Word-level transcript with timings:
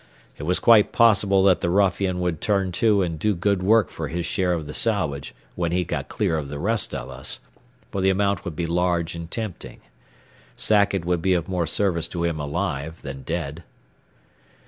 It 0.39 0.43
was 0.45 0.57
quite 0.57 0.91
possible 0.91 1.43
that 1.43 1.61
the 1.61 1.69
ruffian 1.69 2.19
would 2.21 2.41
turn 2.41 2.71
to 2.71 3.03
and 3.03 3.19
do 3.19 3.35
good 3.35 3.61
work 3.61 3.91
for 3.91 4.07
his 4.07 4.25
share 4.25 4.51
of 4.51 4.65
the 4.65 4.73
salvage 4.73 5.35
when 5.53 5.71
he 5.71 5.83
got 5.83 6.09
clear 6.09 6.39
of 6.39 6.49
the 6.49 6.57
rest 6.57 6.95
of 6.95 7.07
us, 7.07 7.39
for 7.91 8.01
the 8.01 8.09
amount 8.09 8.43
would 8.43 8.55
be 8.55 8.65
large 8.65 9.13
and 9.13 9.29
tempting. 9.29 9.79
Sackett 10.57 11.05
would 11.05 11.21
be 11.21 11.35
of 11.35 11.47
more 11.47 11.67
service 11.67 12.07
to 12.07 12.23
him 12.23 12.39
alive 12.39 13.03
than 13.03 13.21
dead. 13.21 13.63